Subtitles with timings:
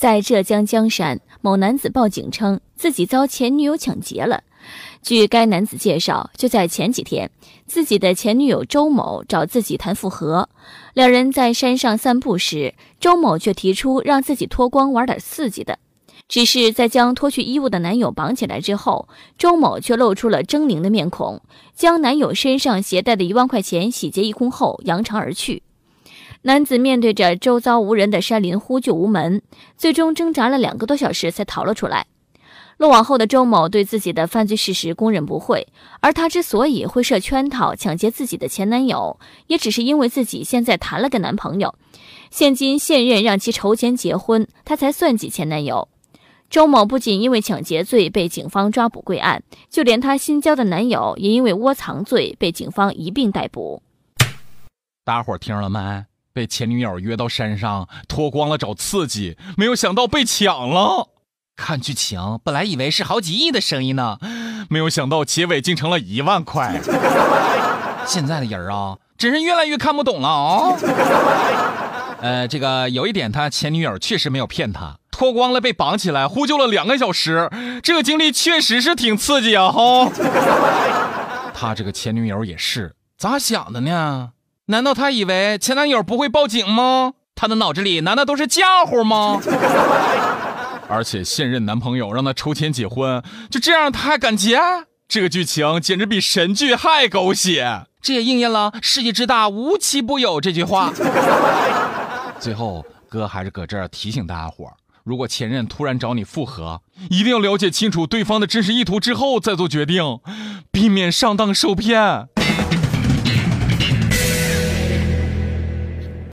[0.00, 4.42] 在浙江江山，某男子报警称自己遭前女友抢劫了。
[5.02, 7.30] 据该男子介绍，就在前几天，
[7.66, 10.48] 自己的前女友周某找自己谈复合。
[10.94, 15.78] 两人在山上散步时，周某却提出让自己脱光玩点刺激的。
[16.26, 19.06] 只是在将脱去衣物的男友绑起来之后，
[19.36, 21.42] 周某却露出了狰狞的面孔，
[21.74, 25.62] 将男友身上携带的一万块钱洗劫一空后扬长而去。
[26.42, 29.42] 男子面对着周遭无人的山林呼救无门，
[29.76, 32.06] 最终挣扎了两个多小时才逃了出来。
[32.78, 35.68] 落网后的周某对自己的犯罪事实供认不讳，
[36.00, 41.74] 而他之所以会设圈套抢劫自己的前男友，也只是因为自己现在谈了个男朋友，
[42.30, 45.88] 现今现任让其筹钱结婚，他才算计前男友。
[46.48, 53.82] 周某不仅因为抢劫罪被警方抓捕归案，就连他新交的男友也因为窝藏罪被警方一并逮捕。
[55.04, 56.06] 大家伙听了没？
[56.32, 61.08] 被前女友约到山上脱光了找刺激，没有想到被抢了。
[61.56, 64.18] 看剧情，本来以为是好几亿的生意呢，
[64.70, 66.80] 没有想到结尾竟成了一万块。
[68.06, 70.76] 现在的人啊，真是越来越看不懂了啊。
[72.22, 77.50] 呃，这个有一点，他前女友确实没有骗他，脱光了被绑起来呼救了两个小时，
[77.82, 79.70] 这个经历确实是挺刺激啊！
[79.70, 80.10] 哈，
[81.52, 84.30] 他这个前女友也是咋想的呢？
[84.70, 87.14] 难道他以为前男友不会报警吗？
[87.34, 89.40] 他的脑子里难道都是家伙吗？
[90.88, 94.58] 而且现任男朋友让他筹钱结婚，就这样他还敢结？
[95.08, 97.86] 这个剧情简直比神剧还狗血！
[98.00, 100.92] 这也应验了“世界之大，无奇不有”这句话。
[102.38, 110.20] 最后，哥还是搁这儿提醒大家伙儿：如果前任突然找你复合，一定要了解清楚对方的真实意图之后再做决定，
[110.70, 112.28] 避免上当受骗。